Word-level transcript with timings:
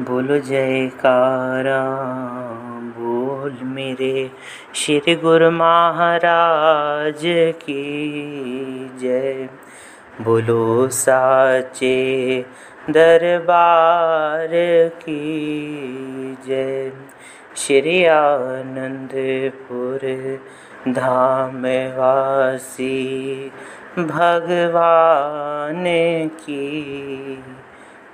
बोलो 0.00 0.38
जयकारा, 0.38 1.80
बोल 2.98 3.58
मेरे 3.62 4.30
श्री 4.74 5.14
गुरु 5.14 5.50
महाराज 5.50 7.20
की 7.62 7.80
जय। 9.00 9.48
बोलो 10.20 10.88
साचे 10.88 11.96
दरबार 12.90 14.48
की 14.88 15.22
जय। 16.46 16.92
श्री 17.56 18.04
आनंदपुर 18.04 19.98
धाम 20.92 21.62
वासी 21.98 23.52
भगवान 23.98 25.84
की 26.28 27.44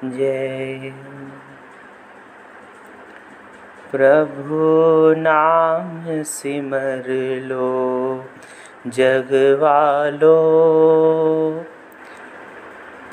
जय। 0.04 0.92
प्रभु 3.94 4.56
नाम 5.20 6.22
सिमर 6.22 7.04
लो 7.48 8.24
जगवालो 8.86 10.38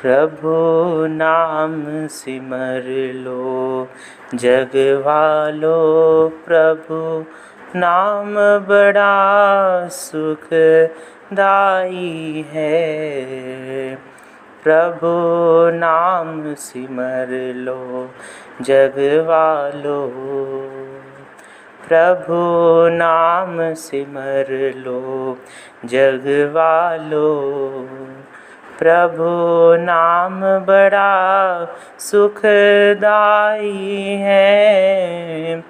प्रभु 0.02 0.54
नाम 1.08 2.08
सिमर 2.08 2.88
लो 3.16 3.88
जगवालो 4.36 5.76
प्रभु 6.48 7.26
नाम 7.80 8.34
बड़ा 8.70 9.14
सुखदाई 9.88 10.86
है। 12.54 13.96
प्रभु 14.64 15.14
नाम 15.78 16.01
सिमर 16.48 17.54
लो 17.56 18.10
जगवालो 18.62 20.12
प्रभु 21.88 22.36
नाम 22.96 23.74
सिमर 23.74 24.74
लो 24.76 25.38
जगवालो 25.86 27.50
प्रभु 28.80 29.84
नाम 29.84 30.42
बड़ा 30.42 31.68
सुखदाई 32.00 34.18
है। 34.22 35.64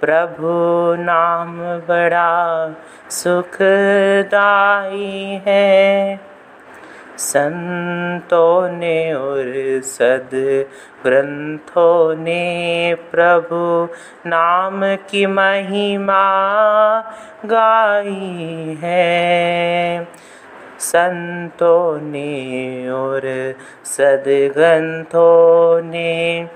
प्रभु 0.00 1.02
नाम 1.02 1.60
बड़ा 1.60 2.70
सुखदाई 3.10 5.42
है। 5.46 6.20
संतों 7.18 8.68
ने 8.70 9.12
और 9.12 9.52
सद 9.84 10.30
ग्रंथों 11.04 12.16
ने 12.16 12.96
प्रभु 13.10 13.88
नाम 14.28 14.80
की 14.84 15.26
महिमा 15.26 16.22
गाई 17.46 18.78
है। 18.82 20.08
संतों 20.78 22.00
ने 22.02 22.90
और 22.90 23.54
सदग्रंथों 23.84 25.82
ने 25.82 26.48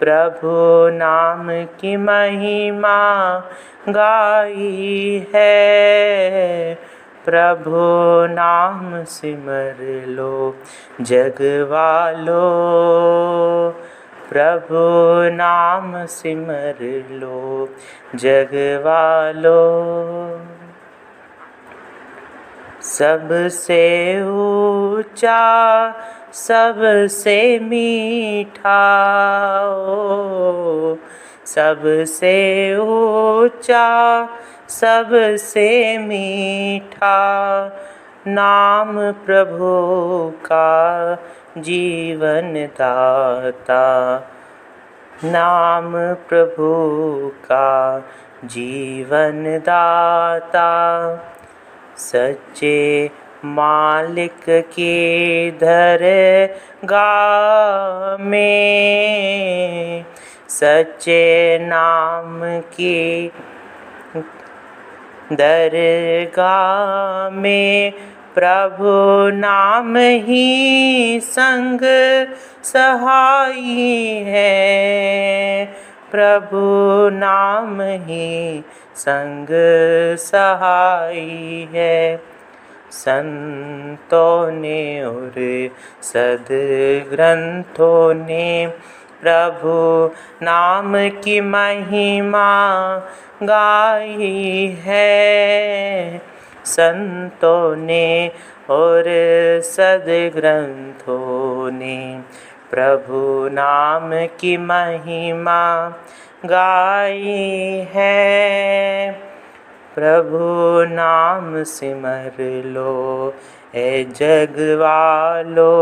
प्रभु 0.00 0.48
नाम 0.96 1.46
की 1.50 1.96
महिमा 1.96 3.38
गाई 3.88 5.26
है। 5.34 6.97
प्रभु 7.28 7.80
नाम 8.34 8.84
सिमर 9.14 9.80
लो 10.08 10.34
जगवालो 11.00 12.44
प्रभु 14.28 14.84
नाम 15.34 15.92
सिमर 16.14 16.78
लो 17.20 17.40
जगवालो 18.22 19.60
सबसे 22.92 23.82
ऊँचा 24.22 25.40
सबसे 26.46 27.38
मीठा 27.68 28.80
सबसे 31.54 32.76
ऊँचा, 32.76 34.28
सबसे 34.68 35.98
मीठा 35.98 37.18
नाम 38.26 39.12
प्रभु 39.12 39.68
का 40.46 41.14
जीवन 41.58 42.52
दाता। 42.66 43.84
नाम 45.24 45.92
प्रभु 46.14 46.68
का 47.44 47.98
जीवन 48.44 49.44
दाता। 49.58 50.70
सच्चे 51.96 53.10
मालिक 53.44 54.44
के 54.48 55.50
धर 55.50 55.98
गा 56.84 58.16
में 58.20 60.04
सच्चे 60.48 61.58
नाम 61.62 62.60
की 62.60 63.32
दरगाह 65.32 67.30
में 67.30 67.92
प्रभु 68.34 69.36
नाम 69.36 69.96
ही 69.96 71.20
संग 71.22 71.80
सहाई 72.62 74.24
है। 74.26 75.74
प्रभु 76.10 77.10
नाम 77.12 77.80
ही 77.80 78.62
संग 78.96 79.46
सहाई 80.18 81.68
है। 81.74 82.22
संतों 82.92 84.52
ने 84.52 85.04
और 85.04 85.70
सदग्रंथों 86.02 88.14
ने 88.14 88.72
प्रभु, 89.22 90.10
नाम 90.44 90.92
की 90.96 91.40
महिमा 91.40 92.48
गाई 93.42 94.78
है। 94.84 96.22
संतों 96.64 97.76
ने 97.76 98.30
और 98.70 99.04
सदग्रंथों 99.64 101.70
ने 101.70 102.20
प्रभु, 102.70 103.48
नाम 103.52 104.10
की 104.12 104.56
महिमा 104.56 105.92
गाई 106.46 107.86
है। 107.94 109.20
प्रभु, 109.94 110.94
नाम 110.94 111.62
सिमर 111.62 112.62
लो 112.66 113.34
ए 113.74 114.06
जगवालो 114.16 115.72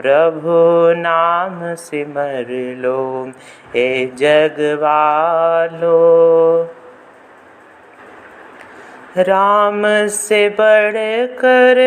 प्रभु 0.00 0.56
नाम 1.00 1.60
सिमर 1.74 2.46
लो, 2.78 3.32
ए 3.76 4.12
जगवालो 4.18 6.00
राम 9.18 9.82
से 10.06 10.48
बढ़ 10.48 10.96
कर 11.40 11.78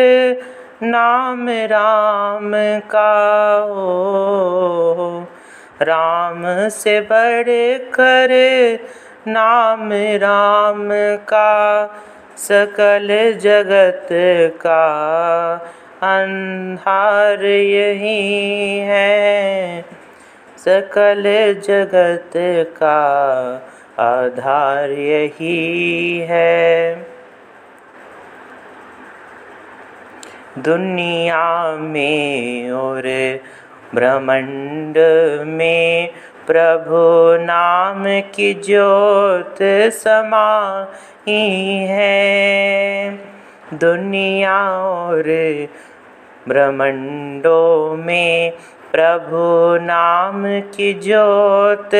नाम 0.82 1.48
राम 1.48 2.50
का 2.90 3.10
ओ 3.64 5.24
राम 5.82 6.42
से 6.68 7.00
बढ़ 7.00 7.50
कर 7.94 8.32
नाम 9.28 9.90
राम 10.22 10.88
का 11.28 11.50
सकल 12.36 13.08
जगत 13.38 14.08
का 14.62 14.80
अंधार 16.02 17.44
यही 17.44 18.78
है। 18.78 19.84
सकल 20.58 21.22
जगत 21.68 22.30
का 22.76 22.98
आधार 23.98 24.90
यही 24.90 26.18
है। 26.30 26.94
दुनिया 30.58 31.76
में 31.80 32.70
और 32.70 33.02
ब्रह्मंड 33.94 34.98
में 35.46 36.08
प्रभु 36.46 36.98
नाम 37.44 38.04
की 38.20 38.54
ज्योत 38.54 39.56
समाई 39.92 41.86
है। 41.90 43.10
दुनिया 43.74 44.70
और 44.70 45.24
ब्रह्मंडों 46.48 47.96
में 47.96 48.52
प्रभु 48.92 49.84
नाम 49.84 50.60
की 50.60 50.94
ज्योत 50.94 51.90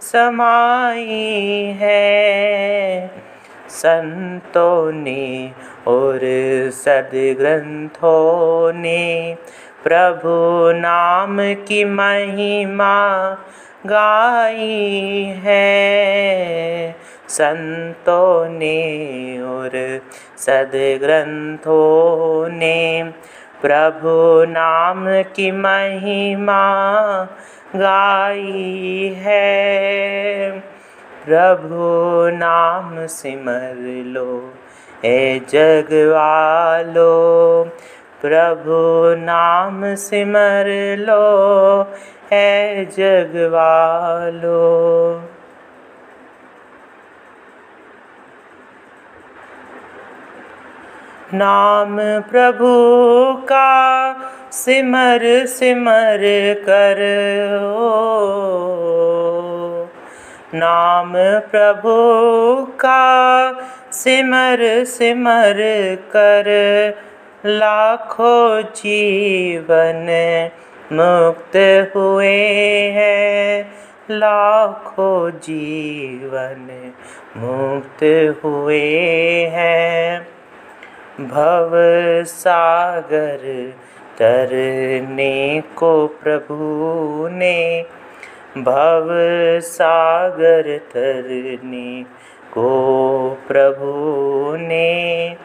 समाई 0.00 1.76
है। 1.80 3.10
संतों 3.68 4.92
ने 4.92 5.52
और 5.86 6.20
सदग्रंथों 6.70 8.72
ने 8.72 9.36
प्रभु 9.84 10.80
नाम 10.80 11.36
की 11.40 11.84
महिमा 11.84 13.36
गाई 13.86 15.34
है। 15.44 16.96
संतों 17.28 18.48
ने 18.48 19.42
और 19.42 20.00
सदग्रंथों 20.38 22.48
ने 22.48 23.12
प्रभु 23.62 24.44
नाम 24.52 25.04
की 25.06 25.50
महिमा 25.52 26.62
गाई 27.76 29.14
है। 29.18 30.50
प्रभु 31.26 31.78
नाम 32.36 33.06
सिमर 33.06 33.76
लो, 34.06 34.54
ए 35.04 35.40
जग 35.48 35.88
वालो। 35.92 37.12
प्रभु 38.22 38.80
नाम 39.24 39.94
सिमर 39.94 40.96
लो 40.98 41.82
है 42.32 42.84
जगवालो 42.84 44.81
नाम 51.34 51.96
प्रभु 52.30 52.66
का 53.42 54.12
सिमर 54.52 55.46
सिमर 55.46 56.20
कर 56.68 56.98
ओ। 57.64 58.02
नाम 60.54 61.12
प्रभु 61.50 61.92
का 62.66 63.52
सिमर 63.92 64.84
सिमर 64.84 65.56
कर 65.96 66.44
लाखों 67.46 68.62
जीवन 68.62 70.06
मुक्त 70.92 71.56
हुए 71.96 72.50
हैं। 72.90 73.72
लाखों 74.10 75.30
जीवन 75.30 76.92
मुक्त 77.36 78.04
हुए 78.44 79.10
हैं। 79.52 80.41
भव 81.22 81.70
सागर 82.24 83.72
तरने 84.18 85.62
को 85.76 86.06
प्रभु 86.06 87.28
ने, 87.32 87.86
भव 88.58 89.08
सागर 89.60 90.78
तरने 90.78 92.04
को 92.52 93.38
प्रभु 93.48 94.56
ने। 94.56 95.36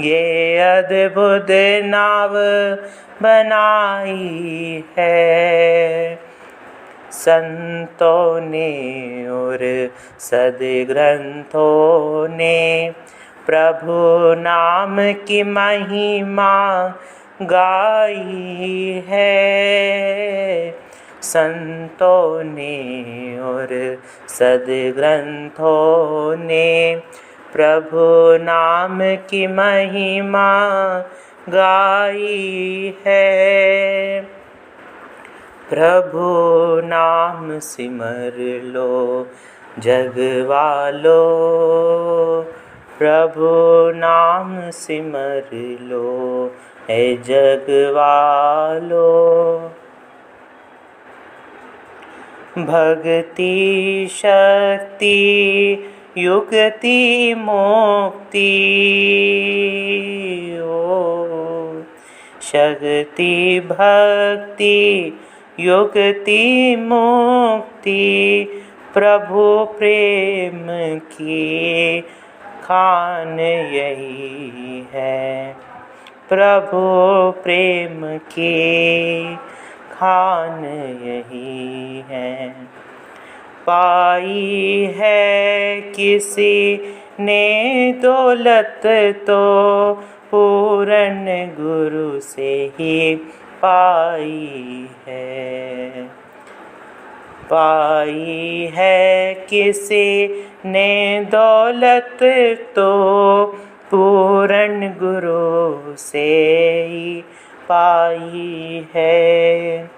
ये 0.00 0.58
अद्भुत 0.58 1.46
नाव 1.84 2.30
बनाई 3.22 4.84
है, 4.98 6.18
संतों 7.12 8.40
ने 8.40 9.28
और 9.28 9.90
सदग्रंथों 10.18 12.28
ने। 12.28 12.92
प्रभु 13.46 14.40
नाम 14.40 14.96
की 14.98 15.42
महिमा 15.42 16.92
गाई 17.42 19.04
है। 19.08 20.74
संतों 21.22 22.44
ने 22.44 23.40
और 23.40 23.98
सदग्रंथों 24.28 26.36
ने 26.36 27.02
प्रभु 27.52 28.44
नाम 28.44 28.98
की 29.02 29.46
महिमा 29.46 30.68
गाई 31.48 32.94
है। 33.06 34.26
प्रभु 35.70 36.86
नाम 36.86 37.58
सिमर 37.58 38.60
लो, 38.64 39.28
जग 39.78 40.46
वालो 40.48 41.24
प्रभु 42.98 43.46
नाम 43.98 44.70
सिमर 44.70 45.50
लो, 45.82 46.50
है 46.90 47.22
जगवालो 47.22 49.14
भक्ति, 52.58 54.08
शक्ति, 54.10 55.14
युक्ति, 56.18 57.34
मुक्ति, 57.38 58.50
ओ। 60.62 61.24
शक्ति, 62.42 63.60
भक्ति, 63.60 65.18
युक्ति, 65.60 66.76
मुक्ति, 66.76 68.44
प्रभु 68.94 69.64
प्रेम 69.78 70.98
की। 70.98 72.04
खान 72.64 73.40
यही 73.40 74.86
है। 74.92 75.56
प्रभु 76.28 76.80
प्रेम 77.42 78.16
की 78.16 79.34
खान 79.92 80.64
यही 81.02 82.04
है। 82.10 82.48
पाई 83.66 84.94
है 84.96 85.80
किसी 85.80 86.76
ने 87.20 87.92
दौलत 88.02 88.82
तो 89.26 89.94
पूर्ण 90.30 91.46
गुरु 91.58 92.20
से 92.20 92.52
ही 92.78 93.14
पाई 93.62 94.86
है। 95.06 96.02
पाई 97.50 98.72
है 98.74 99.34
किसी 99.34 100.26
ने 100.66 101.20
दौलत 101.24 102.18
तो 102.76 102.90
पूर्ण 103.90 104.88
गुरु 104.88 105.96
से 105.96 106.26
ही 106.84 107.24
पाई 107.68 108.86
है। 108.94 109.90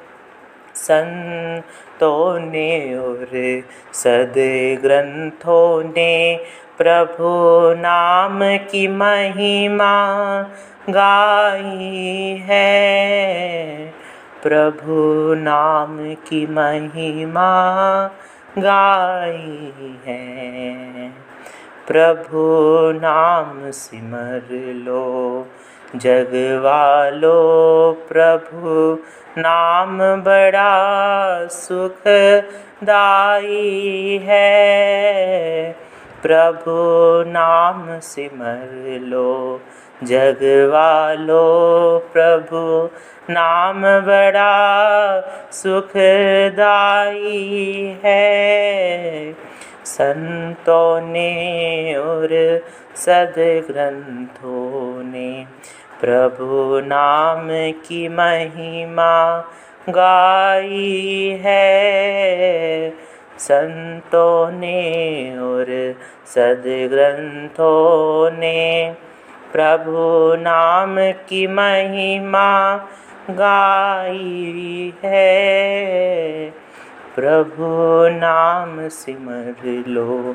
संतों 0.74 2.40
ने 2.40 2.98
और 2.98 3.28
सदग्रंथों 3.92 5.84
ने 5.84 6.40
प्रभु 6.78 7.30
नाम 7.80 8.40
की 8.42 8.88
महिमा 8.88 9.94
गाई 10.90 12.44
है। 12.44 13.86
प्रभु 14.42 14.94
नाम 15.34 16.14
की 16.14 16.46
महिमा 16.46 17.50
गाई 18.58 19.72
है। 20.06 21.10
प्रभु 21.86 22.38
नाम 23.00 23.70
सिमर 23.70 24.48
लो, 24.74 25.46
जग 25.96 26.60
वालो, 26.64 27.36
प्रभु 28.08 28.98
नाम 29.40 29.98
बड़ा 29.98 31.46
सुखदाई 31.46 32.50
है। 34.24 34.66
प्रभु 36.22 36.72
नाम 37.30 37.98
सिमर 37.98 39.00
लो 39.02 39.60
जग 40.04 40.68
वालो 40.72 42.10
प्रभु, 42.12 42.88
नाम 43.32 43.82
बड़ा 43.82 45.20
सुखदाई 45.52 47.98
है। 48.04 49.34
संतों 49.84 51.00
ने 51.00 51.94
और 51.94 52.60
सदग्रंथों 52.96 55.04
ने 55.04 55.46
प्रभु 56.00 56.82
नाम 56.86 57.48
की 57.72 58.08
महिमा 58.08 59.44
गाई 59.88 61.40
है। 61.44 62.92
संतों 63.38 64.52
ने 64.52 65.38
और 65.38 65.94
सदग्रंथों 66.26 68.38
ने 68.38 68.94
प्रभु 69.56 70.00
नाम 70.42 70.96
की 71.28 71.46
महिमा 71.46 72.76
गाई 73.30 74.92
है। 75.04 76.50
प्रभु 77.14 77.68
नाम 78.16 78.88
सिमर 78.88 79.84
लो 79.88 80.34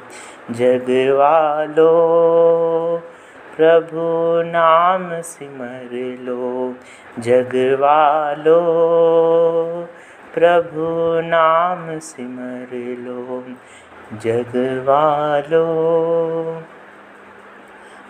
जग 0.52 0.90
वालो 1.18 1.92
प्रभु 3.58 4.08
नाम 4.50 5.22
सिमर 5.22 5.94
लो 6.22 6.76
जग 7.20 7.56
वालो 7.80 8.60
प्रभु 10.34 10.90
नाम 11.28 12.00
सिमर 12.00 12.76
लो 13.00 13.44
जगवालो 14.24 15.66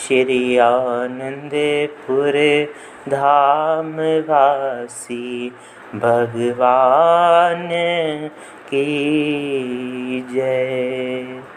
श्री 0.00 0.58
आनंदपुर 0.58 2.36
धाम 3.10 3.96
वासी 4.28 5.52
भगवान 5.94 7.68
की 8.68 8.86
जय। 10.34 11.49